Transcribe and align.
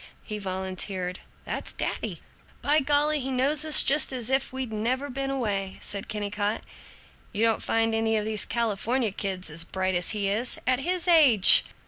He 0.23 0.39
volunteered, 0.39 1.19
"That's 1.45 1.71
daddy." 1.73 2.23
"By 2.63 2.79
golly, 2.79 3.19
he 3.19 3.29
knows 3.29 3.63
us 3.63 3.83
just 3.83 4.11
as 4.11 4.31
if 4.31 4.51
we'd 4.51 4.73
never 4.73 5.11
been 5.11 5.29
away!" 5.29 5.77
said 5.79 6.07
Kennicott. 6.07 6.63
"You 7.31 7.43
don't 7.43 7.61
find 7.61 7.93
any 7.93 8.17
of 8.17 8.25
these 8.25 8.43
California 8.43 9.11
kids 9.11 9.51
as 9.51 9.63
bright 9.63 9.93
as 9.93 10.09
he 10.09 10.27
is, 10.27 10.57
at 10.65 10.79
his 10.79 11.07
age!" 11.07 11.65